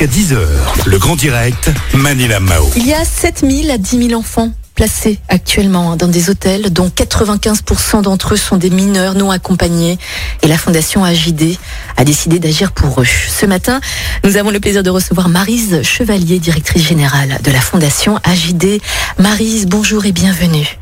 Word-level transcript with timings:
jusqu'à 0.00 0.06
10h. 0.06 0.38
Le 0.86 0.98
grand 0.98 1.16
direct, 1.16 1.70
Manila 1.94 2.40
Mao. 2.40 2.70
Il 2.76 2.86
y 2.86 2.94
a 2.94 3.04
7000 3.04 3.70
à 3.70 3.78
10 3.78 4.08
000 4.08 4.18
enfants 4.18 4.50
placés 4.74 5.18
actuellement 5.28 5.96
dans 5.96 6.08
des 6.08 6.30
hôtels, 6.30 6.72
dont 6.72 6.88
95% 6.88 8.02
d'entre 8.02 8.34
eux 8.34 8.36
sont 8.36 8.56
des 8.56 8.70
mineurs 8.70 9.14
non 9.14 9.30
accompagnés. 9.30 9.98
Et 10.42 10.48
la 10.48 10.56
Fondation 10.56 11.04
AJD 11.04 11.56
a 11.96 12.04
décidé 12.04 12.38
d'agir 12.38 12.72
pour 12.72 13.02
eux. 13.02 13.06
Ce 13.28 13.44
matin, 13.44 13.80
nous 14.24 14.36
avons 14.36 14.50
le 14.50 14.60
plaisir 14.60 14.82
de 14.82 14.90
recevoir 14.90 15.28
Marise 15.28 15.82
Chevalier, 15.82 16.38
directrice 16.38 16.86
générale 16.86 17.38
de 17.42 17.50
la 17.50 17.60
Fondation 17.60 18.18
AJD. 18.24 18.80
Marise, 19.18 19.66
bonjour 19.66 20.06
et 20.06 20.12
bienvenue. 20.12 20.78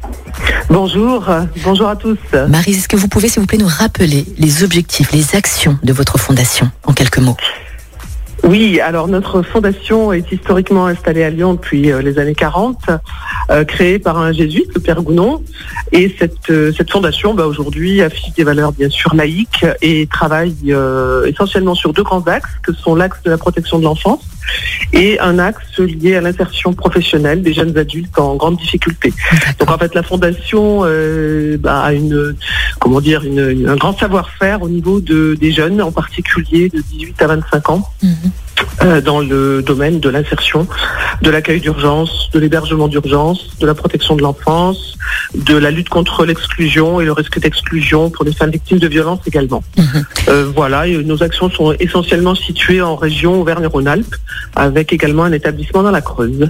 Bonjour, 0.70 1.26
bonjour 1.64 1.88
à 1.88 1.96
tous. 1.96 2.18
Marise, 2.48 2.78
est-ce 2.78 2.88
que 2.88 2.96
vous 2.96 3.08
pouvez, 3.08 3.28
s'il 3.28 3.40
vous 3.40 3.46
plaît, 3.46 3.58
nous 3.58 3.66
rappeler 3.66 4.26
les 4.38 4.62
objectifs, 4.62 5.10
les 5.12 5.34
actions 5.34 5.76
de 5.82 5.92
votre 5.92 6.18
fondation 6.18 6.70
en 6.84 6.92
quelques 6.92 7.18
mots? 7.18 7.36
Oui, 8.44 8.80
alors 8.80 9.08
notre 9.08 9.42
fondation 9.42 10.12
est 10.12 10.30
historiquement 10.30 10.86
installée 10.86 11.24
à 11.24 11.30
Lyon 11.30 11.54
depuis 11.54 11.90
euh, 11.90 12.00
les 12.00 12.18
années 12.18 12.34
40, 12.34 12.78
euh, 13.50 13.64
créée 13.64 13.98
par 13.98 14.18
un 14.18 14.32
jésuite, 14.32 14.72
le 14.74 14.80
Père 14.80 15.02
Gounon. 15.02 15.42
Et 15.92 16.14
cette, 16.18 16.50
euh, 16.50 16.72
cette 16.76 16.90
fondation, 16.90 17.34
bah, 17.34 17.46
aujourd'hui, 17.46 18.00
affiche 18.00 18.32
des 18.34 18.44
valeurs 18.44 18.72
bien 18.72 18.90
sûr 18.90 19.14
laïques 19.14 19.66
et 19.82 20.06
travaille 20.06 20.74
essentiellement 21.26 21.74
sur 21.74 21.92
deux 21.92 22.02
grands 22.02 22.22
axes, 22.22 22.50
que 22.62 22.72
sont 22.72 22.94
l'axe 22.94 23.18
de 23.24 23.30
la 23.30 23.38
protection 23.38 23.78
de 23.78 23.84
l'enfance 23.84 24.24
et 24.94 25.20
un 25.20 25.38
axe 25.38 25.78
lié 25.78 26.16
à 26.16 26.22
l'insertion 26.22 26.72
professionnelle 26.72 27.42
des 27.42 27.52
jeunes 27.52 27.76
adultes 27.76 28.18
en 28.18 28.36
grande 28.36 28.56
difficulté. 28.56 29.12
Donc 29.58 29.70
en 29.70 29.76
fait, 29.76 29.94
la 29.94 30.02
fondation 30.02 30.84
bah, 31.58 31.82
a 31.82 31.92
une, 31.92 32.34
comment 32.78 33.00
dire, 33.00 33.22
un 33.24 33.76
grand 33.76 33.98
savoir-faire 33.98 34.62
au 34.62 34.68
niveau 34.68 35.00
de, 35.00 35.36
des 35.38 35.52
jeunes, 35.52 35.82
en 35.82 35.92
particulier 35.92 36.70
de 36.70 36.80
18 36.80 37.22
à 37.22 37.26
25 37.26 37.70
ans. 37.70 37.88
Mhm. 38.02 38.27
Euh, 38.82 39.00
dans 39.00 39.20
le 39.20 39.60
domaine 39.60 39.98
de 39.98 40.08
l'insertion, 40.08 40.66
de 41.20 41.30
l'accueil 41.30 41.60
d'urgence, 41.60 42.30
de 42.32 42.38
l'hébergement 42.38 42.86
d'urgence, 42.86 43.48
de 43.58 43.66
la 43.66 43.74
protection 43.74 44.14
de 44.14 44.22
l'enfance, 44.22 44.96
de 45.34 45.56
la 45.56 45.72
lutte 45.72 45.88
contre 45.88 46.24
l'exclusion 46.24 47.00
et 47.00 47.04
le 47.04 47.12
risque 47.12 47.40
d'exclusion 47.40 48.08
pour 48.10 48.24
les 48.24 48.32
femmes 48.32 48.50
victimes 48.50 48.78
de 48.78 48.86
violences 48.86 49.20
également. 49.26 49.64
Mhm. 49.76 50.04
Euh, 50.28 50.52
voilà, 50.54 50.86
nos 50.86 51.22
actions 51.24 51.50
sont 51.50 51.72
essentiellement 51.80 52.36
situées 52.36 52.80
en 52.80 52.94
région 52.94 53.40
Auvergne-Rhône-Alpes, 53.40 54.14
avec 54.54 54.92
également 54.92 55.24
un 55.24 55.32
établissement 55.32 55.82
dans 55.82 55.90
la 55.90 56.00
Creuse. 56.00 56.48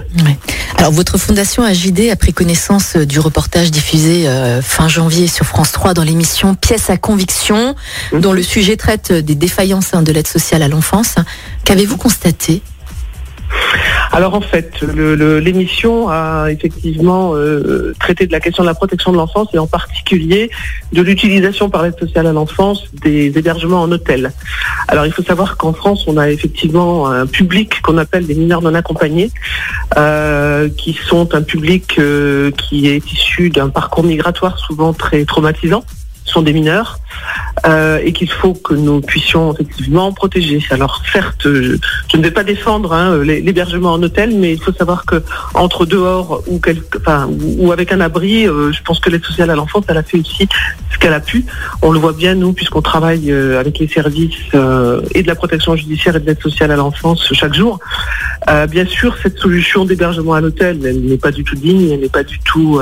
Alors 0.77 0.91
votre 0.91 1.17
fondation 1.17 1.63
AJD 1.63 2.09
a 2.11 2.15
pris 2.15 2.31
connaissance 2.31 2.95
euh, 2.95 3.05
du 3.05 3.19
reportage 3.19 3.71
diffusé 3.71 4.27
fin 4.61 4.87
janvier 4.87 5.27
sur 5.27 5.45
France 5.45 5.71
3 5.71 5.93
dans 5.93 6.03
l'émission 6.03 6.53
Pièce 6.53 6.89
à 6.89 6.97
conviction, 6.97 7.75
mhm. 8.13 8.21
dont 8.21 8.33
le 8.33 8.43
sujet 8.43 8.77
traite 8.77 9.11
des 9.11 9.35
défaillances 9.35 9.93
hein, 9.93 10.03
de 10.03 10.11
l'aide 10.11 10.27
sociale 10.27 10.61
à 10.61 10.67
l'enfance. 10.67 11.15
Qu'avez-vous 11.69 11.97
constaté? 11.97 12.63
Alors 14.11 14.33
en 14.33 14.41
fait, 14.41 14.81
l'émission 14.81 16.09
a 16.09 16.47
effectivement 16.49 17.35
euh, 17.35 17.93
traité 17.99 18.25
de 18.25 18.31
la 18.31 18.39
question 18.39 18.63
de 18.63 18.67
la 18.67 18.73
protection 18.73 19.11
de 19.11 19.17
l'enfance 19.17 19.49
et 19.53 19.59
en 19.59 19.67
particulier 19.67 20.49
de 20.93 21.03
l'utilisation 21.03 21.69
par 21.69 21.83
l'aide 21.83 21.99
sociale 21.99 22.25
à 22.25 22.33
l'enfance 22.33 22.85
des 23.03 23.37
hébergements 23.37 23.83
en 23.83 23.91
hôtel. 23.91 24.31
Alors 24.87 25.05
il 25.05 25.11
faut 25.11 25.21
savoir 25.21 25.57
qu'en 25.57 25.73
France, 25.73 26.05
on 26.07 26.17
a 26.17 26.31
effectivement 26.31 27.07
un 27.07 27.27
public 27.27 27.83
qu'on 27.83 27.99
appelle 27.99 28.25
des 28.25 28.33
mineurs 28.33 28.63
non 28.63 28.73
accompagnés, 28.73 29.29
euh, 29.95 30.69
qui 30.69 30.93
sont 30.93 31.35
un 31.35 31.43
public 31.43 31.99
euh, 31.99 32.49
qui 32.49 32.87
est 32.87 33.11
issu 33.11 33.51
d'un 33.51 33.69
parcours 33.69 34.03
migratoire 34.03 34.57
souvent 34.57 34.91
très 34.91 35.23
traumatisant. 35.23 35.83
Sont 36.25 36.41
des 36.41 36.53
mineurs 36.53 36.99
euh, 37.65 37.99
et 38.03 38.13
qu'il 38.13 38.29
faut 38.29 38.53
que 38.53 38.73
nous 38.73 39.01
puissions 39.01 39.53
effectivement 39.53 40.13
protéger. 40.13 40.63
Alors 40.69 41.01
certes, 41.11 41.41
je, 41.43 41.75
ne 42.17 42.23
vais 42.23 42.31
pas 42.31 42.43
défendre 42.43 42.93
hein, 42.93 43.17
l'hébergement 43.23 43.93
en 43.93 44.01
hôtel, 44.01 44.33
mais 44.35 44.53
il 44.53 44.61
faut 44.61 44.71
savoir 44.71 45.05
que 45.05 45.21
entre 45.53 45.85
dehors 45.85 46.41
ou, 46.47 47.71
avec 47.71 47.91
un 47.91 47.99
abri, 47.99 48.47
euh, 48.47 48.71
je 48.71 48.81
pense 48.83 48.99
que 48.99 49.09
l'aide 49.09 49.25
sociale 49.25 49.49
à 49.49 49.55
l'enfance, 49.55 49.83
elle 49.89 49.97
a 49.97 50.03
fait 50.03 50.19
aussi 50.19 50.47
ce 50.91 50.97
qu'elle 50.97 51.13
a 51.13 51.19
pu. 51.19 51.45
On 51.81 51.91
le 51.91 51.99
voit 51.99 52.13
bien 52.13 52.33
nous, 52.33 52.53
puisqu'on 52.53 52.81
travaille 52.81 53.29
euh, 53.31 53.59
avec 53.59 53.79
les 53.79 53.87
services 53.87 54.37
et 55.13 55.23
de 55.23 55.27
la 55.27 55.35
protection 55.35 55.75
judiciaire 55.75 56.15
et 56.15 56.19
de 56.19 56.25
l'aide 56.25 56.41
sociale 56.41 56.71
à 56.71 56.75
l'enfance 56.75 57.33
chaque 57.33 57.53
jour. 57.53 57.79
bien 58.69 58.85
sûr, 58.85 59.17
cette 59.21 59.37
solution 59.37 59.85
d'hébergement 59.85 60.33
à 60.33 60.41
l'hôtel, 60.41 60.79
elle 60.85 61.01
n'est 61.01 61.17
pas 61.17 61.31
du 61.31 61.43
tout 61.43 61.55
digne, 61.55 61.91
elle 61.91 61.99
n'est 61.99 62.09
pas 62.09 62.23
du 62.23 62.39
tout 62.39 62.79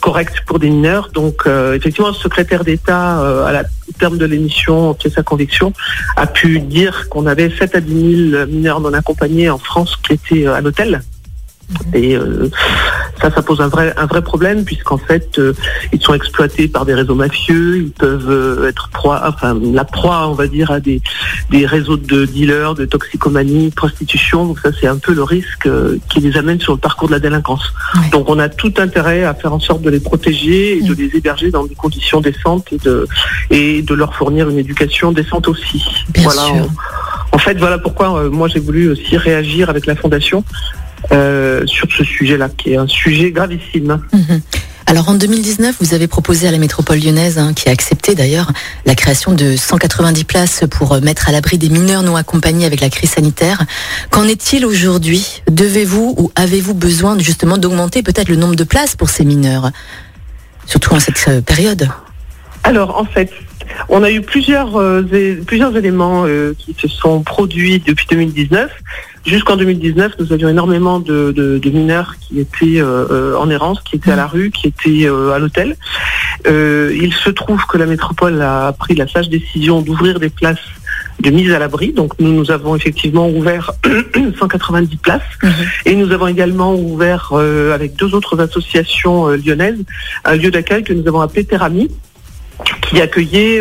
correcte 0.00 0.42
pour 0.46 0.58
des 0.58 0.68
mineurs. 0.68 1.10
Donc 1.12 1.44
effectivement, 1.74 2.08
le 2.08 2.14
secrétaire 2.14 2.64
d'État 2.64 3.46
à 3.46 3.52
la 3.52 3.59
au 3.62 3.92
terme 3.98 4.18
de 4.18 4.26
l'émission 4.26 4.94
Pièce 4.94 5.18
à 5.18 5.22
conviction, 5.22 5.72
a 6.16 6.26
pu 6.26 6.60
dire 6.60 7.08
qu'on 7.08 7.26
avait 7.26 7.50
7 7.50 7.74
à 7.74 7.80
10 7.80 8.30
000 8.32 8.46
mineurs 8.46 8.80
non 8.80 8.92
accompagnés 8.92 9.50
en 9.50 9.58
France 9.58 9.96
qui 9.96 10.14
étaient 10.14 10.46
euh, 10.46 10.54
à 10.54 10.60
l'hôtel. 10.60 11.02
Et 11.94 12.16
euh, 12.16 12.48
ça, 13.20 13.30
ça 13.30 13.42
pose 13.42 13.60
un 13.60 13.68
vrai, 13.68 13.92
un 13.96 14.06
vrai 14.06 14.22
problème 14.22 14.64
puisqu'en 14.64 14.98
fait, 14.98 15.38
euh, 15.38 15.54
ils 15.92 16.00
sont 16.00 16.14
exploités 16.14 16.68
par 16.68 16.84
des 16.84 16.94
réseaux 16.94 17.14
mafieux, 17.14 17.78
ils 17.78 17.90
peuvent 17.90 18.30
euh, 18.30 18.68
être 18.68 18.88
proie, 18.90 19.22
enfin 19.26 19.58
la 19.60 19.84
proie, 19.84 20.28
on 20.28 20.34
va 20.34 20.46
dire, 20.46 20.70
à 20.70 20.80
des, 20.80 21.00
des 21.50 21.66
réseaux 21.66 21.96
de 21.96 22.24
dealers, 22.24 22.74
de 22.74 22.84
toxicomanie, 22.84 23.70
de 23.70 23.74
prostitution. 23.74 24.46
Donc 24.46 24.58
ça, 24.60 24.70
c'est 24.78 24.86
un 24.86 24.96
peu 24.96 25.12
le 25.12 25.22
risque 25.22 25.68
qui 26.08 26.20
les 26.20 26.36
amène 26.36 26.60
sur 26.60 26.72
le 26.72 26.78
parcours 26.78 27.08
de 27.08 27.12
la 27.14 27.20
délinquance. 27.20 27.72
Donc 28.12 28.28
on 28.28 28.38
a 28.38 28.48
tout 28.48 28.74
intérêt 28.78 29.24
à 29.24 29.34
faire 29.34 29.52
en 29.52 29.60
sorte 29.60 29.82
de 29.82 29.90
les 29.90 30.00
protéger 30.00 30.78
et 30.78 30.82
de 30.82 30.94
les 30.94 31.16
héberger 31.16 31.50
dans 31.50 31.64
des 31.64 31.74
conditions 31.74 32.20
décentes 32.20 32.72
et 32.72 32.78
de, 32.78 33.06
et 33.50 33.82
de 33.82 33.94
leur 33.94 34.14
fournir 34.14 34.48
une 34.48 34.58
éducation 34.58 35.12
décente 35.12 35.48
aussi. 35.48 35.84
voilà. 36.16 36.42
en 37.32 37.38
fait, 37.38 37.58
voilà 37.58 37.78
pourquoi 37.78 38.28
moi 38.30 38.48
j'ai 38.48 38.60
voulu 38.60 38.90
aussi 38.90 39.16
réagir 39.16 39.70
avec 39.70 39.86
la 39.86 39.96
fondation 39.96 40.44
euh, 41.12 41.66
sur 41.66 41.90
ce 41.90 42.04
sujet-là, 42.04 42.48
qui 42.48 42.72
est 42.72 42.76
un 42.76 42.86
sujet 42.86 43.30
gravissime. 43.30 44.00
Mhm. 44.12 44.40
Alors 44.86 45.08
en 45.08 45.14
2019, 45.14 45.76
vous 45.80 45.94
avez 45.94 46.08
proposé 46.08 46.48
à 46.48 46.50
la 46.50 46.58
métropole 46.58 46.98
lyonnaise, 46.98 47.38
hein, 47.38 47.52
qui 47.54 47.68
a 47.68 47.72
accepté 47.72 48.14
d'ailleurs, 48.14 48.50
la 48.86 48.94
création 48.94 49.32
de 49.32 49.56
190 49.56 50.24
places 50.24 50.64
pour 50.70 50.92
euh, 50.92 51.00
mettre 51.00 51.28
à 51.28 51.32
l'abri 51.32 51.58
des 51.58 51.68
mineurs 51.68 52.02
non 52.02 52.16
accompagnés 52.16 52.66
avec 52.66 52.80
la 52.80 52.90
crise 52.90 53.10
sanitaire. 53.10 53.62
Qu'en 54.10 54.24
est-il 54.24 54.66
aujourd'hui? 54.66 55.42
Devez-vous 55.50 56.14
ou 56.18 56.32
avez-vous 56.34 56.74
besoin 56.74 57.18
justement 57.18 57.56
d'augmenter 57.56 58.02
peut-être 58.02 58.28
le 58.28 58.36
nombre 58.36 58.56
de 58.56 58.64
places 58.64 58.96
pour 58.96 59.10
ces 59.10 59.24
mineurs? 59.24 59.70
Surtout 60.66 60.94
en 60.94 61.00
cette 61.00 61.24
euh, 61.28 61.40
période 61.40 61.88
Alors 62.64 62.98
en 62.98 63.04
fait, 63.04 63.32
on 63.88 64.02
a 64.02 64.10
eu 64.10 64.20
plusieurs, 64.20 64.82
plusieurs 65.46 65.76
éléments 65.76 66.26
qui 66.58 66.74
se 66.78 66.88
sont 66.88 67.22
produits 67.22 67.78
depuis 67.78 68.06
2019. 68.10 68.70
Jusqu'en 69.26 69.56
2019, 69.56 70.12
nous 70.18 70.32
avions 70.32 70.48
énormément 70.48 70.98
de, 70.98 71.60
mineurs 71.66 72.14
qui 72.20 72.40
étaient 72.40 72.80
euh, 72.80 73.06
euh, 73.10 73.36
en 73.36 73.50
errance, 73.50 73.80
qui 73.82 73.96
étaient 73.96 74.12
à 74.12 74.16
la 74.16 74.26
rue, 74.26 74.50
qui 74.50 74.68
étaient 74.68 75.06
euh, 75.06 75.32
à 75.32 75.38
l'hôtel. 75.38 75.76
il 76.46 77.12
se 77.12 77.28
trouve 77.30 77.64
que 77.66 77.76
la 77.76 77.86
métropole 77.86 78.40
a 78.40 78.72
pris 78.72 78.94
la 78.94 79.06
sage 79.06 79.28
décision 79.28 79.82
d'ouvrir 79.82 80.20
des 80.20 80.30
places 80.30 80.58
de 81.20 81.30
mise 81.30 81.52
à 81.52 81.58
l'abri. 81.58 81.92
Donc 81.92 82.18
nous, 82.18 82.32
nous 82.32 82.50
avons 82.50 82.76
effectivement 82.76 83.28
ouvert 83.28 83.72
190 84.38 84.96
places 84.96 85.20
mhm. 85.42 85.52
et 85.84 85.94
nous 85.96 86.12
avons 86.12 86.26
également 86.26 86.74
ouvert 86.74 87.32
avec 87.74 87.96
deux 87.96 88.14
autres 88.14 88.40
associations 88.40 89.28
lyonnaises 89.28 89.84
un 90.24 90.36
lieu 90.36 90.50
d'accueil 90.50 90.82
que 90.82 90.94
nous 90.94 91.06
avons 91.06 91.20
appelé 91.20 91.44
Terami 91.44 91.90
qui 92.82 93.00
accueillait 93.02 93.60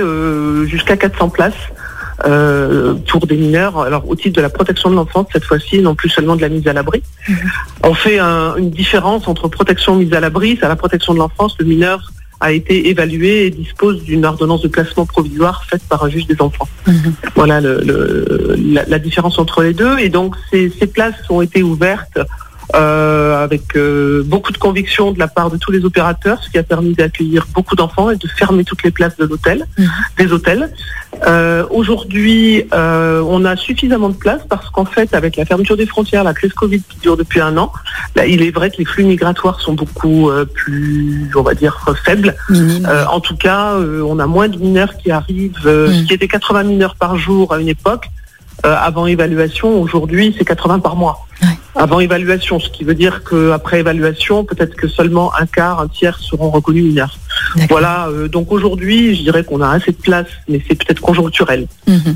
jusqu'à 0.67 0.95
400 0.95 1.29
places 1.29 1.53
euh, 2.25 2.93
pour 3.07 3.27
des 3.27 3.37
mineurs, 3.37 3.79
alors 3.79 4.07
au 4.09 4.15
titre 4.15 4.35
de 4.35 4.41
la 4.41 4.49
protection 4.49 4.89
de 4.89 4.95
l'enfance 4.95 5.27
cette 5.31 5.45
fois-ci, 5.45 5.81
non 5.81 5.95
plus 5.95 6.09
seulement 6.09 6.35
de 6.35 6.41
la 6.41 6.49
mise 6.49 6.67
à 6.67 6.73
l'abri. 6.73 7.01
Mhm. 7.27 7.37
On 7.83 7.93
fait 7.93 8.19
une 8.19 8.69
différence 8.69 9.27
entre 9.27 9.47
protection 9.47 9.99
et 9.99 10.05
mise 10.05 10.13
à 10.13 10.19
l'abri. 10.19 10.57
C'est 10.59 10.65
à 10.65 10.69
la 10.69 10.75
protection 10.75 11.13
de 11.13 11.19
l'enfance, 11.19 11.55
le 11.59 11.65
mineur 11.65 12.11
a 12.41 12.51
été 12.51 12.89
évalué 12.89 13.45
et 13.45 13.49
dispose 13.49 14.03
d'une 14.03 14.25
ordonnance 14.25 14.61
de 14.61 14.69
placement 14.69 15.05
provisoire 15.05 15.65
faite 15.65 15.81
par 15.89 16.03
un 16.05 16.09
juge 16.09 16.25
des 16.25 16.41
enfants. 16.41 16.69
Mhm. 16.87 17.13
Voilà 17.35 17.59
le, 17.59 18.55
la, 18.87 18.99
différence 18.99 19.39
entre 19.39 19.61
les 19.61 19.73
deux. 19.73 19.99
Et 19.99 20.09
donc 20.09 20.35
ces, 20.49 20.71
ces 20.79 20.87
places 20.87 21.15
ont 21.29 21.41
été 21.41 21.63
ouvertes 21.63 22.19
euh, 22.75 23.43
avec 23.43 23.75
euh, 23.75 24.21
beaucoup 24.23 24.51
de 24.51 24.57
conviction 24.59 25.11
de 25.11 25.17
la 25.17 25.27
part 25.27 25.49
de 25.49 25.57
tous 25.57 25.71
les 25.71 25.85
opérateurs, 25.85 26.43
ce 26.43 26.51
qui 26.51 26.59
a 26.59 26.63
permis 26.63 26.93
d'accueillir 26.93 27.47
beaucoup 27.55 27.75
d'enfants 27.75 28.11
et 28.11 28.15
de 28.15 28.27
fermer 28.27 28.63
toutes 28.63 28.83
les 28.83 28.91
places 28.91 29.17
de 29.17 29.25
l'hôtel, 29.25 29.65
mhm. 29.77 29.89
des 30.19 30.31
hôtels. 30.31 30.71
Euh, 31.25 31.65
Aujourd'hui, 31.71 32.65
on 32.71 33.45
a 33.45 33.55
suffisamment 33.55 34.09
de 34.09 34.15
places 34.15 34.41
parce 34.47 34.69
qu'en 34.69 34.85
fait, 34.85 35.13
avec 35.15 35.35
la 35.35 35.45
fermeture 35.45 35.77
des 35.77 35.87
frontières, 35.87 36.23
la 36.23 36.33
crise 36.35 36.53
Covid 36.53 36.81
qui 36.87 36.99
dure 36.99 37.17
depuis 37.17 37.41
un 37.41 37.57
an, 37.57 37.71
là, 38.15 38.27
il 38.27 38.43
est 38.43 38.51
vrai 38.51 38.69
que 38.69 38.77
les 38.77 38.85
flux 38.85 39.03
migratoires 39.03 39.59
sont 39.59 39.73
beaucoup 39.73 40.29
plus, 40.53 41.31
on 41.35 41.41
va 41.41 41.55
dire, 41.55 41.83
faibles. 42.03 42.35
en 43.09 43.19
tout 43.19 43.35
cas, 43.35 43.75
on 43.77 44.19
a 44.19 44.27
moins 44.27 44.47
de 44.47 44.57
mineurs 44.57 44.95
qui 44.97 45.09
arrivent, 45.09 45.65
mhm. 45.65 46.05
qui 46.05 46.13
étaient 46.13 46.27
80 46.27 46.63
mineurs 46.63 46.95
par 46.95 47.17
jour 47.17 47.51
à 47.53 47.59
une 47.59 47.69
époque. 47.69 48.09
avant 48.63 49.07
évaluation, 49.07 49.81
aujourd'hui, 49.81 50.35
c'est 50.37 50.45
80 50.45 50.79
par 50.79 50.95
mois 50.95 51.25
avant 51.79 52.01
évaluation, 52.01 52.59
ce 52.59 52.69
qui 52.69 52.83
veut 52.83 52.93
dire 52.93 53.23
qu'après 53.23 53.79
évaluation, 53.79 54.43
peut-être 54.43 54.75
que 54.75 54.89
seulement 54.89 55.33
un 55.33 55.45
quart, 55.45 55.79
un 55.79 55.87
tiers 55.87 56.19
seront 56.19 56.49
reconnus 56.49 56.83
mineurs. 56.83 57.17
Voilà, 57.69 58.09
euh, 58.09 58.27
donc 58.27 58.51
aujourd'hui, 58.51 59.15
je 59.15 59.21
dirais 59.21 59.45
qu'on 59.45 59.61
a 59.61 59.69
assez 59.69 59.91
de 59.91 59.97
place, 59.97 60.27
mais 60.49 60.61
c'est 60.67 60.75
peut-être 60.75 60.99
conjoncturel. 60.99 61.67
Mhm. 61.87 62.15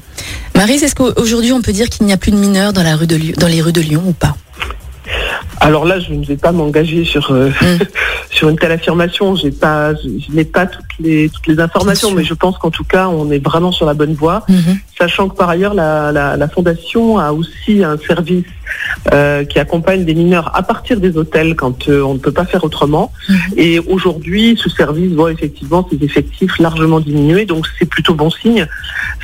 Marise, 0.55 0.83
est-ce 0.83 0.95
qu'aujourd'hui 0.95 1.53
on 1.53 1.61
peut 1.61 1.71
dire 1.71 1.87
qu'il 1.89 2.05
n'y 2.05 2.11
a 2.11 2.17
plus 2.17 2.31
de 2.31 2.35
mineurs 2.35 2.73
dans, 2.73 2.83
la 2.83 2.97
rue 2.97 3.07
de 3.07 3.17
dans 3.39 3.47
les 3.47 3.61
rues 3.61 3.71
de 3.71 3.81
Lyon 3.81 4.03
ou 4.05 4.11
pas? 4.11 4.35
Alors 5.61 5.85
là, 5.85 5.97
je 5.99 6.11
ne 6.13 6.25
vais 6.25 6.35
pas 6.35 6.51
m'engager 6.51 7.05
sur 7.05 7.31
euh, 7.31 7.49
mm. 7.49 7.79
sur 8.33 8.49
une 8.49 8.57
telle 8.57 8.71
affirmation. 8.71 9.35
J'ai 9.35 9.51
pas, 9.51 9.93
je, 9.93 10.31
n'ai 10.33 10.43
pas 10.43 10.65
toutes 10.65 10.85
les 10.99 11.29
toutes 11.29 11.47
les 11.47 11.59
informations, 11.59 12.11
mais 12.11 12.23
je 12.23 12.33
pense 12.33 12.57
qu'en 12.57 12.71
tout 12.71 12.83
cas, 12.83 13.07
on 13.07 13.31
est 13.31 13.43
vraiment 13.43 13.71
sur 13.71 13.85
la 13.85 13.93
bonne 13.93 14.13
voie. 14.13 14.43
Mm-hmm. 14.49 14.77
Sachant 14.97 15.29
que 15.29 15.35
par 15.35 15.49
ailleurs, 15.49 15.73
la, 15.73 16.11
la, 16.11 16.37
la, 16.37 16.47
fondation 16.47 17.17
a 17.17 17.31
aussi 17.31 17.83
un 17.83 17.97
service 17.97 18.45
euh, 19.11 19.43
qui 19.43 19.59
accompagne 19.59 20.05
des 20.05 20.13
mineurs 20.13 20.55
à 20.55 20.63
partir 20.63 20.99
des 20.99 21.17
hôtels 21.17 21.55
quand 21.55 21.89
euh, 21.89 22.01
on 22.01 22.13
ne 22.13 22.19
peut 22.19 22.31
pas 22.31 22.45
faire 22.45 22.63
autrement. 22.63 23.11
Mm-hmm. 23.29 23.57
Et 23.57 23.79
aujourd'hui, 23.79 24.59
ce 24.61 24.69
service 24.69 25.11
voit 25.13 25.31
effectivement 25.31 25.87
ses 25.89 26.03
effectifs 26.03 26.57
largement 26.59 26.99
diminuer, 26.99 27.45
donc 27.45 27.67
c'est 27.77 27.85
plutôt 27.85 28.13
bon 28.13 28.29
signe. 28.29 28.67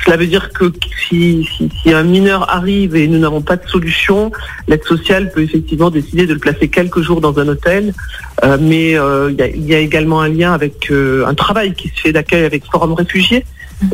Cela 0.04 0.16
veut 0.16 0.26
dire 0.26 0.50
que 0.52 0.72
si, 1.08 1.48
si, 1.56 1.68
si 1.82 1.92
un 1.92 2.02
mineur 2.02 2.50
arrive 2.50 2.96
et 2.96 3.06
nous 3.06 3.18
n'avons 3.18 3.42
pas 3.42 3.56
de 3.56 3.68
solution, 3.68 4.30
l'aide 4.66 4.84
sociale 4.84 5.30
peut 5.30 5.42
effectivement 5.42 5.90
décider 5.90 6.26
de 6.26 6.34
le 6.34 6.38
placer 6.38 6.68
quelques 6.68 7.00
jours 7.00 7.20
dans 7.20 7.38
un 7.38 7.48
hôtel, 7.48 7.92
euh, 8.44 8.56
mais 8.60 8.94
euh, 9.00 9.32
il 9.56 9.64
y, 9.64 9.74
a 9.74 9.78
également 9.78 10.20
un 10.20 10.28
lien 10.28 10.52
avec 10.52 10.90
euh, 10.90 11.26
un 11.26 11.34
travail 11.34 11.74
qui 11.74 11.88
se 11.88 12.00
fait 12.00 12.12
d'accueil 12.12 12.44
avec 12.44 12.64
Forum 12.70 12.92
Réfugiés. 12.92 13.44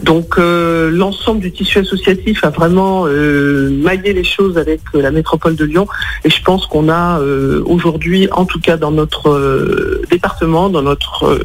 Donc 0.02 0.36
l'ensemble 0.36 1.38
du 1.38 1.52
tissu 1.52 1.78
associatif 1.78 2.42
a 2.42 2.50
vraiment 2.50 3.04
maillé 3.04 4.12
les 4.12 4.24
choses 4.24 4.58
avec 4.58 4.80
la 4.92 5.12
métropole 5.12 5.54
de 5.54 5.64
Lyon 5.64 5.86
et 6.24 6.28
je 6.28 6.42
pense 6.42 6.66
qu'on 6.66 6.88
a 6.88 7.20
aujourd'hui, 7.64 8.28
en 8.32 8.46
tout 8.46 8.58
cas 8.58 8.76
dans 8.76 8.90
notre 8.90 10.00
département, 10.10 10.70
dans 10.70 10.82
notre 10.82 11.38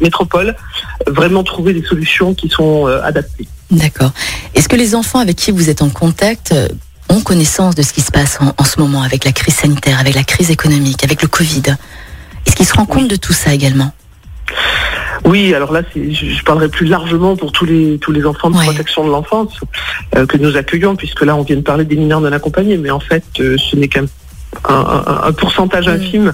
métropole, 0.00 0.54
vraiment 1.08 1.42
trouvé 1.42 1.72
des 1.72 1.82
solutions 1.82 2.34
qui 2.34 2.48
sont 2.48 2.86
adaptées. 2.86 3.48
D'accord. 3.72 4.12
Est-ce 4.54 4.68
que 4.68 4.76
les 4.76 4.94
enfants 4.94 5.18
avec 5.18 5.34
qui 5.34 5.50
vous 5.50 5.68
êtes 5.68 5.82
en 5.82 5.88
contact 5.88 6.54
ont 7.08 7.20
connaissance 7.20 7.74
de 7.74 7.82
ce 7.82 7.92
qui 7.92 8.00
se 8.00 8.10
passe 8.10 8.38
en, 8.40 8.64
ce 8.64 8.80
moment 8.80 9.02
avec 9.02 9.24
la 9.24 9.32
crise 9.32 9.54
sanitaire, 9.54 9.98
avec 9.98 10.14
la 10.14 10.24
crise 10.24 10.50
économique, 10.50 11.04
avec 11.04 11.22
le 11.22 11.28
Covid? 11.28 11.62
Est-ce 12.46 12.56
qu'ils 12.56 12.66
se 12.66 12.74
rendent 12.74 12.88
compte 12.88 13.08
de 13.08 13.16
tout 13.16 13.32
ça 13.32 13.52
également? 13.52 13.92
Oui, 15.24 15.52
alors 15.54 15.72
là, 15.72 15.82
je, 15.94 16.42
parlerai 16.44 16.68
plus 16.68 16.86
largement 16.86 17.36
pour 17.36 17.52
tous 17.52 17.66
les 17.66 17.98
tous 17.98 18.12
les 18.12 18.24
enfants 18.24 18.50
de 18.50 18.56
protection 18.56 19.04
de 19.04 19.10
l'enfance 19.10 19.60
euh, 20.16 20.26
que 20.26 20.38
nous 20.38 20.56
accueillons, 20.56 20.96
puisque 20.96 21.22
là, 21.22 21.36
on 21.36 21.42
vient 21.42 21.56
de 21.56 21.62
parler 21.62 21.84
des 21.84 21.96
mineurs 21.96 22.20
non 22.20 22.32
accompagnés, 22.32 22.78
mais 22.78 22.90
en 22.90 23.00
fait, 23.00 23.24
euh, 23.40 23.56
ce 23.58 23.76
n'est 23.76 23.88
qu'un 23.88 24.06
un, 24.64 25.32
pourcentage 25.32 25.88
infime 25.88 26.32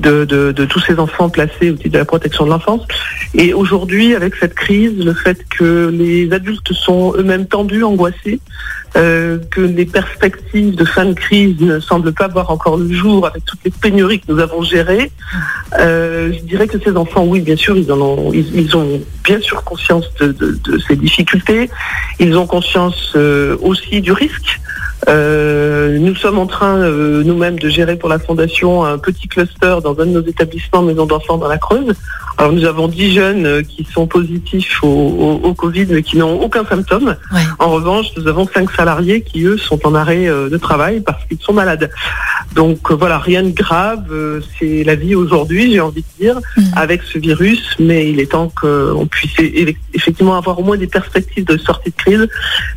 de, 0.00 0.24
de, 0.24 0.64
tous 0.64 0.80
ces 0.80 0.98
enfants 0.98 1.28
placés 1.28 1.70
au 1.70 1.74
titre 1.74 1.90
de 1.90 1.98
la 1.98 2.04
protection 2.04 2.44
de 2.44 2.50
l'enfance. 2.50 2.82
Et 3.34 3.54
aujourd'hui, 3.54 4.14
avec 4.14 4.34
cette 4.36 4.54
crise, 4.54 4.92
le 4.98 5.14
fait 5.14 5.38
que 5.48 5.88
les 5.88 6.32
adultes 6.32 6.72
sont 6.72 7.14
eux-mêmes 7.16 7.46
tendus, 7.46 7.82
angoissés, 7.84 8.40
euh, 8.94 9.38
que 9.50 9.62
les 9.62 9.86
perspectives 9.86 10.74
de 10.74 10.84
fin 10.84 11.06
de 11.06 11.14
crise 11.14 11.58
ne 11.60 11.80
semblent 11.80 12.12
pas 12.12 12.28
voir 12.28 12.50
encore 12.50 12.76
le 12.76 12.92
jour 12.92 13.26
avec 13.26 13.42
toutes 13.46 13.60
les 13.64 13.70
pénuries 13.70 14.20
que 14.20 14.30
nous 14.30 14.38
avons 14.38 14.62
gérées. 14.62 15.10
Euh, 15.78 16.30
je 16.30 16.40
dirais 16.40 16.66
que 16.66 16.78
ces 16.78 16.94
enfants, 16.94 17.24
oui, 17.24 17.40
bien 17.40 17.56
sûr, 17.56 17.74
ils, 17.74 17.90
en 17.90 17.98
ont, 17.98 18.32
ils, 18.34 18.76
ont 18.76 19.00
bien 19.24 19.40
sûr 19.40 19.64
conscience 19.64 20.12
de, 20.20 20.58
ces 20.86 20.96
difficultés. 20.96 21.70
Ils 22.18 22.36
ont 22.36 22.46
conscience 22.46 23.14
euh, 23.16 23.56
aussi 23.62 24.02
du 24.02 24.12
risque. 24.12 24.60
Nous 25.08 26.14
sommes 26.16 26.38
en 26.38 26.46
train 26.46 26.78
nous-mêmes 26.88 27.58
de 27.58 27.68
gérer 27.68 27.96
pour 27.96 28.08
la 28.08 28.18
Fondation 28.18 28.84
un 28.84 28.98
petit 28.98 29.28
cluster 29.28 29.76
dans 29.82 29.98
un 29.98 30.06
de 30.06 30.12
nos 30.12 30.22
établissements 30.22 30.82
maison 30.82 31.06
d'enfants 31.06 31.38
dans 31.38 31.48
la 31.48 31.58
Creuse 31.58 31.94
alors 32.38 32.52
nous 32.52 32.64
avons 32.64 32.88
10 32.88 33.12
jeunes 33.12 33.46
euh, 33.46 33.62
qui 33.62 33.84
sont 33.84 34.06
positifs 34.06 34.82
au, 34.82 35.54
Covid 35.56 35.86
mais 35.90 36.02
qui 36.02 36.16
n'ont 36.16 36.40
aucun 36.40 36.64
symptôme. 36.64 37.16
En 37.58 37.70
revanche, 37.70 38.06
nous 38.16 38.26
avons 38.26 38.48
5 38.52 38.70
salariés 38.72 39.22
qui, 39.22 39.44
eux, 39.44 39.58
sont 39.58 39.86
en 39.86 39.94
arrêt 39.94 40.26
euh, 40.26 40.48
de 40.48 40.56
travail 40.56 41.00
parce 41.00 41.24
qu'ils 41.26 41.38
sont 41.40 41.52
malades. 41.52 41.90
Donc 42.54 42.90
euh, 42.90 42.94
voilà, 42.94 43.18
rien 43.18 43.42
de 43.42 43.50
grave, 43.50 44.04
c'est 44.58 44.84
la 44.84 44.94
vie 44.94 45.14
aujourd'hui, 45.14 45.72
j'ai 45.72 45.80
envie 45.80 46.02
de 46.02 46.24
dire, 46.24 46.38
mm. 46.56 46.62
avec 46.76 47.02
ce 47.02 47.18
virus, 47.18 47.76
mais 47.78 48.10
il 48.10 48.20
est 48.20 48.32
temps 48.32 48.52
qu'on 48.60 49.06
puisse 49.06 49.34
effectivement 49.94 50.36
avoir 50.36 50.58
au 50.58 50.62
moins 50.62 50.76
des 50.76 50.86
perspectives 50.86 51.44
de 51.44 51.56
sortie 51.56 51.90
de 51.90 51.96
crise 51.96 52.28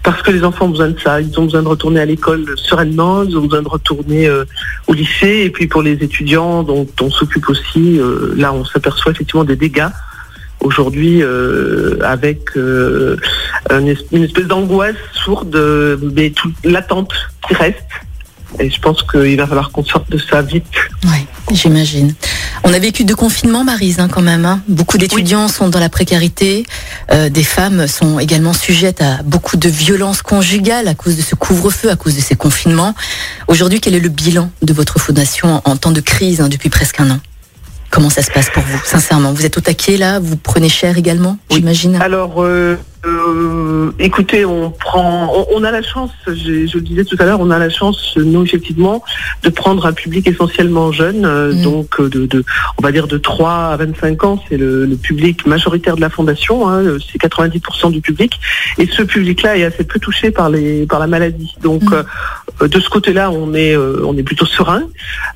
parce 0.04 0.22
que 0.22 0.32
les 0.32 0.44
enfants 0.44 0.66
ont 0.66 0.70
besoin 0.70 0.90
de 0.90 1.00
ça. 1.00 1.22
Ils 1.22 1.40
ont 1.40 1.44
besoin 1.44 1.64
de 1.64 1.68
retourner 1.68 2.00
à 2.00 2.06
l'école 2.06 2.46
sereinement, 2.58 3.24
ils 3.24 3.38
ont 3.38 3.42
besoin 3.42 3.62
de 3.62 3.68
retourner 3.68 4.30
au 4.88 4.94
lycée 4.94 5.44
et 5.46 5.50
puis 5.50 5.68
pour 5.68 5.82
les 5.82 5.94
étudiants 5.94 6.64
dont 6.64 6.88
on 7.02 7.10
s'occupe 7.10 7.50
aussi, 7.50 8.00
là 8.36 8.54
on 8.54 8.66
s'aperçoit 8.66 9.12
effectivement 9.12 9.44
des 9.44 9.56
dégâts 9.56 9.90
aujourd'hui 10.66 11.22
euh, 11.22 11.98
avec 12.02 12.58
euh, 12.58 13.18
une 13.72 14.24
espèce 14.24 14.48
d'angoisse 14.48 14.96
sourde, 15.14 15.56
mais 16.16 16.32
toute 16.32 16.54
l'attente 16.64 17.14
qui 17.48 17.54
reste. 17.54 17.86
Et 18.60 18.70
je 18.70 18.80
pense 18.80 19.04
qu'il 19.04 19.38
va 19.38 19.48
falloir 19.48 19.72
qu'on 19.72 19.84
sorte 19.84 20.10
de 20.10 20.18
ça 20.18 20.42
vite. 20.42 20.66
Oui, 21.06 21.26
j'imagine. 21.52 22.14
On 22.64 22.74
a 22.74 22.80
vécu 22.80 23.04
deux 23.04 23.16
confinements, 23.16 23.64
Marise, 23.64 24.00
hein, 24.00 24.08
quand 24.10 24.22
même. 24.22 24.46
Hein. 24.46 24.62
Beaucoup 24.68 24.98
d'étudiants 24.98 25.48
sont 25.48 25.70
dans 25.70 25.80
la 25.80 25.90
précarité. 25.90 26.66
Euh, 27.12 27.30
des 27.30 27.44
femmes 27.44 27.88
sont 27.88 28.18
également 28.18 28.54
sujettes 28.54 29.02
à 29.02 29.22
beaucoup 29.24 29.58
de 29.58 29.70
violences 29.70 30.22
conjugales 30.22 30.88
à 30.88 30.96
cause 30.96 31.18
de 31.18 31.22
ce 31.22 31.36
couvre-feu, 31.36 31.90
à 31.90 31.96
cause 31.96 32.16
de 32.16 32.22
ces 32.22 32.36
confinements. 32.36 32.96
Aujourd'hui, 33.48 33.82
quel 33.82 33.94
est 33.94 34.00
le 34.00 34.10
bilan 34.10 34.50
de 34.62 34.74
votre 34.74 35.00
fondation 35.00 35.62
en, 35.66 35.76
temps 35.76 35.92
de 35.92 36.02
crise 36.02 36.42
hein, 36.42 36.50
depuis 36.50 36.70
presque 36.70 37.00
un 37.00 37.12
an? 37.12 37.20
Comment 37.92 38.10
ça 38.10 38.24
se 38.24 38.32
passe 38.32 38.50
pour 38.50 38.64
vous, 38.64 38.80
sincèrement? 38.84 39.32
Vous 39.32 39.46
êtes 39.46 39.58
au 39.58 39.62
taquet 39.62 39.98
là? 39.98 40.20
Vous 40.20 40.36
prenez 40.36 40.70
cher 40.70 40.98
également, 40.98 41.38
j'imagine? 41.50 41.96
Alors, 42.02 42.44
euh, 42.44 42.78
euh, 43.06 43.92
écoutez, 44.00 44.46
on 44.46 44.72
prend, 44.72 45.46
on, 45.52 45.64
a 45.64 45.72
la 45.72 45.82
chance, 45.82 46.12
je, 46.28 46.66
je, 46.66 46.76
le 46.76 46.82
disais 46.82 47.06
tout 47.06 47.16
à 47.20 47.26
l'heure, 47.26 47.40
on 47.40 47.52
a 47.52 47.60
la 47.60 47.70
chance, 47.70 48.18
nous 48.18 48.44
effectivement, 48.44 49.04
de 49.44 49.50
prendre 49.50 49.86
un 49.86 49.94
public 49.94 50.28
essentiellement 50.28 50.92
jeune, 50.92 51.26
euh, 51.26 51.54
mm. 51.54 51.64
donc 51.64 52.00
euh, 52.00 52.10
de, 52.10 52.26
de, 52.26 52.44
on 52.80 52.82
va 52.82 52.92
dire 52.92 53.08
de 53.08 53.18
3 53.18 53.52
à 53.52 53.78
25 53.78 54.24
ans, 54.24 54.44
c'est 54.50 54.58
le, 54.58 54.86
le, 54.86 54.96
public 54.96 55.46
majoritaire 55.46 55.96
de 55.96 56.02
la 56.02 56.10
fondation, 56.10 56.68
hein, 56.68 56.82
c'est 57.12 57.22
90% 57.22 57.92
du 57.92 58.02
public, 58.02 58.40
et 58.80 58.88
ce 58.88 59.04
public-là 59.04 59.58
est 59.58 59.66
assez 59.66 59.84
peu 59.84 60.00
touché 60.00 60.32
par 60.32 60.50
les, 60.50 60.88
par 60.88 61.00
la 61.00 61.08
maladie. 61.08 61.54
Donc, 61.62 61.84
mm. 61.84 62.06
euh, 62.62 62.68
de 62.68 62.80
ce 62.80 62.90
côté-là, 62.90 63.30
on 63.30 63.54
est, 63.54 63.76
on 63.76 64.18
est 64.18 64.24
plutôt 64.24 64.46
serein, 64.46 64.84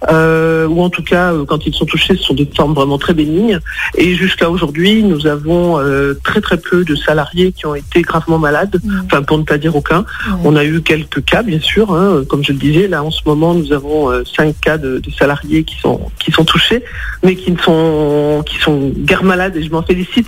ou 0.09 0.81
en 0.81 0.89
tout 0.89 1.03
cas, 1.03 1.33
quand 1.47 1.65
ils 1.67 1.73
sont 1.73 1.85
touchés, 1.85 2.15
ce 2.15 2.23
sont 2.23 2.33
des 2.33 2.49
formes 2.55 2.73
vraiment 2.73 2.97
très 2.97 3.13
bénignes. 3.13 3.59
Et 3.95 4.15
jusqu'à 4.15 4.49
aujourd'hui, 4.49 5.03
nous 5.03 5.27
avons 5.27 5.79
très 6.23 6.39
très 6.39 6.57
peu 6.57 6.85
de 6.85 6.95
salariés 6.95 7.53
qui 7.59 7.65
ont 7.65 7.75
été 7.75 8.01
gravement 8.01 8.39
malades, 8.39 8.79
mm. 8.81 9.01
enfin 9.05 9.21
pour 9.23 9.37
ne 9.37 9.43
pas 9.43 9.57
dire 9.57 9.75
aucun. 9.75 10.05
On 10.43 10.55
a 10.55 10.63
eu 10.63 10.81
quelques 10.81 11.23
cas, 11.25 11.43
bien 11.43 11.59
sûr, 11.59 11.93
hein, 11.93 12.23
comme 12.27 12.43
je 12.43 12.53
le 12.53 12.57
disais. 12.57 12.87
Là, 12.87 13.03
en 13.03 13.11
ce 13.11 13.21
moment, 13.25 13.53
nous 13.53 13.73
avons 13.73 14.09
euh, 14.09 14.23
cinq 14.25 14.55
cas 14.61 14.77
de, 14.77 15.01
salariés 15.17 15.63
qui 15.63 15.77
sont 15.77 15.99
qui 16.19 16.31
sont 16.31 16.45
touchés, 16.45 16.83
mais 17.23 17.35
qui 17.35 17.51
ne 17.51 17.57
sont 17.57 18.43
qui 18.45 18.57
sont 18.59 18.91
guère 18.95 19.23
malades 19.23 19.57
et 19.57 19.63
je 19.63 19.71
m'en 19.71 19.81
félicite. 19.81 20.27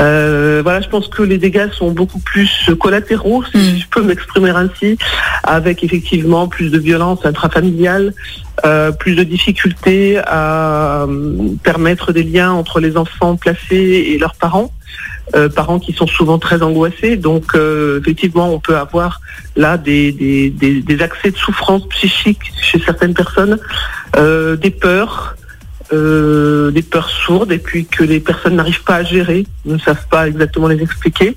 Euh, 0.00 0.60
voilà, 0.62 0.80
je 0.80 0.88
pense 0.88 1.08
que 1.08 1.22
les 1.22 1.38
dégâts 1.38 1.70
sont 1.70 1.92
beaucoup 1.92 2.18
plus 2.18 2.70
collatéraux, 2.80 3.44
si 3.44 3.58
mm. 3.58 3.78
je 3.78 3.86
peux 3.88 4.02
m'exprimer 4.02 4.50
ainsi, 4.50 4.98
avec 5.44 5.84
effectivement 5.84 6.48
plus 6.48 6.70
de 6.70 6.78
violence 6.78 7.24
intrafamiliale, 7.24 8.14
euh, 8.66 8.90
plus 8.90 9.14
de 9.14 9.22
difficultés 9.22 10.18
à 10.26 11.06
permettre 11.62 12.12
des 12.12 12.24
liens 12.24 12.50
entre 12.50 12.80
les 12.80 12.96
enfants 12.96 13.36
placés 13.36 14.12
et 14.12 14.18
leurs 14.18 14.34
parents. 14.34 14.72
Euh, 15.34 15.50
parents 15.50 15.78
qui 15.78 15.92
sont 15.92 16.06
souvent 16.06 16.38
très 16.38 16.62
angoissés. 16.62 17.16
Donc 17.16 17.54
euh, 17.54 18.00
effectivement, 18.00 18.52
on 18.52 18.60
peut 18.60 18.76
avoir 18.76 19.20
là 19.56 19.76
des, 19.76 20.52
accès 21.00 21.30
de 21.30 21.36
souffrance 21.36 21.86
psychique 21.90 22.40
chez 22.62 22.78
certaines 22.78 23.14
personnes, 23.14 23.58
euh, 24.16 24.56
des 24.56 24.70
peurs. 24.70 25.36
des 25.90 26.82
peurs 26.82 27.10
sourdes 27.10 27.52
et 27.52 27.58
puis 27.58 27.86
que 27.86 28.04
les 28.04 28.20
personnes 28.20 28.56
n'arrivent 28.56 28.84
pas 28.84 28.96
à 28.96 29.04
gérer, 29.04 29.46
ne 29.64 29.78
savent 29.78 30.06
pas 30.10 30.28
exactement 30.28 30.68
les 30.68 30.82
expliquer. 30.82 31.34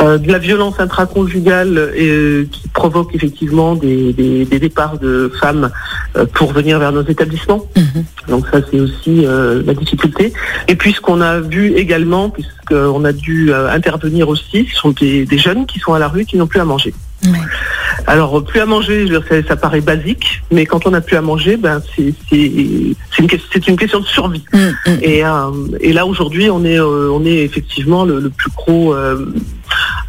Euh, 0.00 0.18
de 0.18 0.32
la 0.32 0.38
violence 0.38 0.80
intraconjugale 0.80 1.76
euh, 1.76 2.44
qui 2.50 2.68
provoque 2.68 3.14
effectivement 3.14 3.74
des, 3.74 4.12
départs 4.44 4.98
de 4.98 5.30
femmes 5.40 5.70
euh, 6.16 6.24
pour 6.24 6.52
venir 6.52 6.78
vers 6.78 6.92
nos 6.92 7.02
établissements. 7.02 7.66
Mhm. 7.76 8.04
Donc 8.28 8.46
ça 8.48 8.60
c'est 8.70 8.80
aussi 8.80 9.26
la 9.26 9.74
difficulté. 9.74 10.32
Et 10.68 10.76
puis 10.76 10.92
ce 10.92 11.00
qu'on 11.00 11.20
a 11.20 11.40
vu 11.40 11.74
également, 11.74 12.30
puisqu'on 12.30 13.04
a 13.04 13.12
dû 13.12 13.52
intervenir 13.52 14.28
aussi, 14.28 14.66
ce 14.72 14.76
sont 14.76 14.90
des, 14.90 15.26
jeunes 15.38 15.66
qui 15.66 15.78
sont 15.78 15.92
à 15.92 15.98
la 15.98 16.08
rue 16.08 16.24
qui 16.24 16.36
n'ont 16.36 16.46
plus 16.46 16.60
à 16.60 16.64
manger. 16.64 16.94
Alors, 18.06 18.44
plus 18.44 18.60
à 18.60 18.66
manger, 18.66 19.06
ça, 19.46 19.56
paraît 19.56 19.80
basique, 19.80 20.42
mais 20.50 20.66
quand 20.66 20.86
on 20.86 20.90
n'a 20.90 21.00
plus 21.00 21.16
à 21.16 21.20
manger, 21.20 21.56
ben, 21.56 21.80
c'est 21.94 22.14
une, 22.32 22.94
une, 23.18 23.76
question 23.76 24.00
de 24.00 24.06
survie. 24.06 24.44
Mm, 24.52 24.58
mm. 24.58 24.98
Et, 25.02 25.22
et, 25.80 25.92
là, 25.92 26.04
aujourd'hui, 26.06 26.50
on 26.50 26.64
est, 26.64 26.80
on 26.80 27.24
est 27.24 27.38
effectivement 27.38 28.04
le, 28.04 28.28
plus 28.30 28.50
gros 28.50 28.94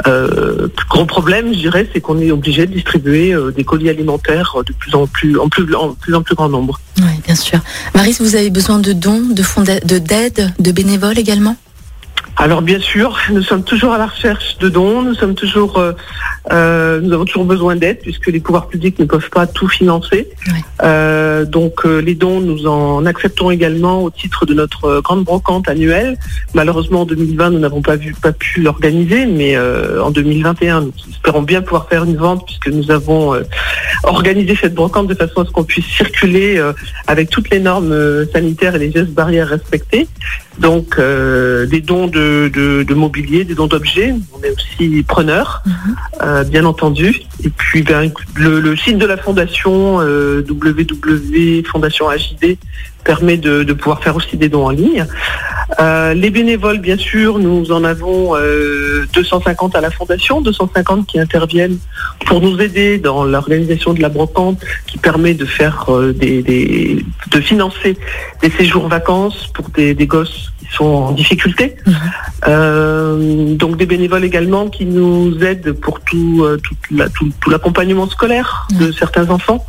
euh, 0.08 0.68
gros 0.90 1.06
problème, 1.06 1.54
je 1.54 1.60
dirais, 1.60 1.88
c'est 1.94 2.02
qu'on 2.02 2.20
est 2.20 2.32
obligé 2.32 2.66
de 2.66 2.74
distribuer 2.74 3.34
euh, 3.34 3.52
des 3.52 3.64
colis 3.64 3.90
alimentaires 3.90 4.56
de 4.66 4.74
plus 4.74 4.94
en 4.96 5.08
plus, 5.08 5.40
en 5.40 5.48
plus, 5.50 5.74
en 5.76 5.94
plus 5.94 6.16
en 6.16 6.22
plus 6.22 6.36
grand 6.36 6.50
nombre. 6.50 6.80
Oui, 6.98 7.22
bien 7.26 7.36
sûr. 7.36 7.60
Maris, 7.96 8.18
vous 8.20 8.36
avez 8.36 8.50
besoin 8.50 8.80
de 8.80 8.94
dons, 8.94 9.22
de 9.32 9.44
fonds 9.44 9.62
d'aide, 9.62 10.54
de, 10.60 10.72
bénévoles 10.72 11.20
également? 11.20 11.56
Alors 12.36 12.64
bien 12.64 12.80
sûr, 12.80 13.18
nous 13.32 13.44
sommes 13.44 13.64
toujours 13.64 13.94
à 13.94 13.98
la 14.00 14.08
recherche 14.08 14.58
de 14.58 14.68
dons, 14.68 15.04
nous 15.04 15.14
sommes 15.14 15.36
toujours, 15.36 15.78
euh, 15.78 15.94
euh, 16.52 17.00
nous 17.00 17.14
avons 17.14 17.26
toujours 17.26 17.46
besoin 17.46 17.76
d'aide 17.76 18.00
puisque 18.00 18.28
les 18.28 18.40
pouvoirs 18.40 18.68
publics 18.68 19.00
ne 19.00 19.06
peuvent 19.06 19.30
pas 19.30 19.48
tout 19.48 19.68
financer. 19.68 20.30
Euh, 20.82 21.46
donc 21.46 21.86
euh, 21.86 22.00
les 22.00 22.16
dons, 22.16 22.42
nous 22.42 22.68
en 22.68 23.06
acceptons 23.06 23.50
également 23.50 24.04
au 24.04 24.10
titre 24.10 24.46
de 24.46 24.54
notre 24.54 25.02
grande 25.02 25.24
brocante 25.24 25.70
annuelle. 25.70 26.18
Malheureusement 26.54 27.02
en 27.02 27.06
2020, 27.06 27.52
nous 27.52 27.60
n'avons 27.60 27.82
pas 27.82 27.96
vu, 27.96 28.14
pas 28.22 28.34
pu 28.34 28.62
l'organiser, 28.62 29.26
mais 29.26 29.58
en 29.58 30.12
2021, 30.12 30.82
nous 30.82 30.94
espérons 31.10 31.42
bien 31.42 31.62
pouvoir 31.62 31.88
faire 31.88 32.04
une 32.04 32.18
vente 32.18 32.46
puisque 32.46 32.68
nous 32.68 32.92
avons 32.92 33.34
organisé 34.04 34.58
cette 34.60 34.74
brocante 34.74 35.08
de 35.08 35.16
façon 35.16 35.42
à 35.42 35.46
ce 35.46 35.52
qu'on 35.52 35.64
puisse 35.64 35.86
circuler 35.86 36.62
avec 37.08 37.30
toutes 37.30 37.50
les 37.50 37.60
normes 37.60 38.26
sanitaires 38.34 38.76
et 38.76 38.80
les 38.80 38.92
gestes 38.92 39.12
barrières 39.12 39.48
respectés. 39.48 40.08
Donc 40.60 41.00
des 41.00 41.82
dons 41.82 42.08
de, 42.08 42.52
de, 42.54 42.84
de 42.84 42.94
mobilier, 42.94 43.46
des 43.46 43.56
dons 43.56 43.68
d'objets, 43.68 44.14
on 44.34 44.44
est 44.44 44.52
aussi 44.52 45.04
preneurs, 45.04 45.64
euh, 46.34 46.44
bien 46.44 46.66
entendu. 46.66 47.22
Et 47.44 47.50
puis 47.50 47.84
ben, 47.84 48.12
le, 48.36 48.76
site 48.76 48.98
de 48.98 49.06
la 49.06 49.18
fondation 49.18 50.02
euh, 50.02 50.44
www.fondation-AJD 50.50 52.58
permet 53.04 53.38
de, 53.38 53.64
de 53.64 53.74
pouvoir 53.74 54.02
faire 54.04 54.16
aussi 54.16 54.38
des 54.38 54.50
dons 54.50 54.66
en 54.66 54.70
ligne. 54.72 55.06
Euh, 55.80 56.14
les 56.14 56.30
bénévoles, 56.30 56.80
bien 56.80 56.98
sûr, 56.98 57.40
nous 57.40 57.72
en 57.72 57.84
avons 57.84 58.36
euh, 58.36 59.06
250 59.14 59.76
à 59.76 59.82
la 59.82 59.90
fondation, 59.92 60.42
250 60.42 61.08
qui 61.08 61.20
interviennent 61.20 61.78
pour 62.26 62.42
nous 62.42 62.60
aider 62.62 62.98
dans 63.00 63.24
l'organisation 63.24 63.94
de 63.94 64.02
la 64.02 64.10
brocante, 64.10 64.60
qui 64.88 64.98
permet 64.98 65.34
de 65.34 65.46
faire 65.46 65.86
euh, 65.90 66.14
des, 66.14 66.44
des- 66.44 67.06
de 67.32 67.40
financer 67.42 67.98
des 68.42 68.52
séjours 68.52 68.88
vacances 68.88 69.48
pour 69.54 69.70
des, 69.70 69.94
des 69.96 70.06
gosses 70.08 70.52
qui 70.60 70.68
sont 70.76 70.86
en 70.86 71.12
difficulté. 71.12 71.76
Euh, 72.48 73.56
donc 73.56 73.78
des 73.78 73.86
bénévoles 73.86 74.24
également 74.26 74.70
qui 74.70 74.86
nous 74.86 75.38
aident 75.44 75.72
pour 75.74 76.00
tout, 76.02 76.42
euh, 76.44 76.58
toute 76.58 76.78
la- 76.92 77.10
tout, 77.10 77.32
tout 77.40 77.50
l'accompagnement 77.50 78.08
scolaire 78.10 78.68
de 78.80 78.92
certains 78.92 79.30
enfants, 79.30 79.66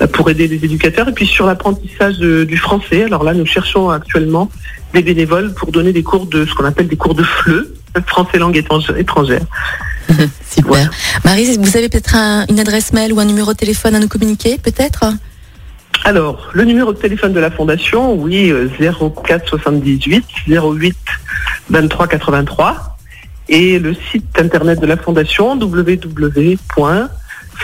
euh, 0.00 0.06
pour 0.06 0.30
aider 0.30 0.46
les 0.48 0.64
éducateurs. 0.64 1.08
Et 1.08 1.12
puis 1.12 1.26
sur 1.26 1.46
l'apprentissage 1.46 2.18
de- 2.18 2.44
du 2.44 2.56
français, 2.56 2.71
alors 3.04 3.24
là 3.24 3.34
nous 3.34 3.46
cherchons 3.46 3.90
actuellement 3.90 4.50
des 4.94 5.02
bénévoles 5.02 5.54
pour 5.54 5.72
donner 5.72 5.92
des 5.92 6.02
cours 6.02 6.26
de 6.26 6.44
ce 6.44 6.54
qu'on 6.54 6.64
appelle 6.64 6.88
des 6.88 6.96
cours 6.96 7.14
de 7.14 7.22
FLE, 7.22 7.68
français 8.06 8.38
langue 8.38 8.56
étrangère. 8.56 9.40
Super. 10.08 10.64
Voilà. 10.66 10.90
Marise, 11.24 11.58
vous 11.58 11.76
avez 11.76 11.88
peut-être 11.88 12.14
un- 12.16 12.44
une 12.48 12.60
adresse 12.60 12.92
mail 12.92 13.12
ou 13.12 13.20
un 13.20 13.24
numéro 13.24 13.52
de 13.52 13.56
téléphone 13.58 13.94
à 13.94 14.00
nous 14.00 14.08
communiquer, 14.08 14.58
peut-être? 14.58 15.04
Alors, 16.04 16.50
le 16.52 16.64
numéro 16.64 16.92
de 16.92 16.98
téléphone 16.98 17.32
de 17.32 17.40
la 17.40 17.50
Fondation, 17.50 18.14
oui, 18.14 18.50
euh, 18.50 18.68
04 18.78 19.48
78 19.48 20.24
08 20.48 20.96
23 21.70 22.08
83. 22.08 22.96
Et 23.48 23.78
le 23.78 23.94
site 24.10 24.38
internet 24.38 24.80
de 24.80 24.86
la 24.86 24.96
Fondation, 24.96 25.56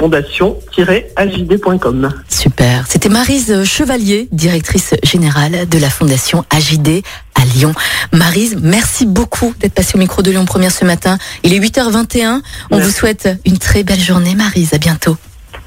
www.fondation-ajd.com. 0.01 2.11
Super. 2.29 2.85
C'était 2.89 3.09
Marise 3.09 3.65
Chevalier, 3.65 4.29
directrice 4.33 4.95
générale 5.03 5.69
de 5.69 5.79
la 5.79 5.91
Fondation 5.91 6.45
AJD 6.51 7.03
à 7.35 7.45
Lyon. 7.45 7.75
Marise, 8.13 8.57
merci 8.61 9.07
beaucoup 9.07 9.55
d'être 9.61 9.75
passée 9.75 9.97
au 9.97 9.99
micro 9.99 10.23
de 10.23 10.31
Lyon 10.31 10.45
Première 10.45 10.73
ce 10.73 10.85
matin. 10.85 11.19
Il 11.43 11.55
est 11.55 11.61
8h21. 11.61 12.41
On 12.71 12.77
Merci. 12.77 12.91
vous 12.91 12.97
souhaite 12.97 13.29
une 13.45 13.59
très 13.59 13.83
belle 13.83 14.01
journée, 14.01 14.35
Marise. 14.35 14.75
À 14.75 14.79
bientôt. 14.79 15.17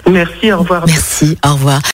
Merci, 0.10 0.52
au 0.52 0.60
revoir. 0.60 0.86
Merci. 0.88 1.38
Au 1.46 1.54
revoir. 1.54 1.82